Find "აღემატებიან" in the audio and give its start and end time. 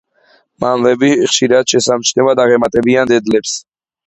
2.47-3.13